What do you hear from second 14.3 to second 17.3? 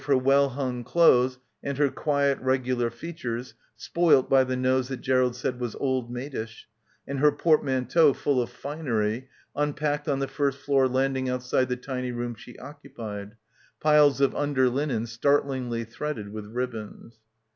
underlinen startlingly threaded with ribbons.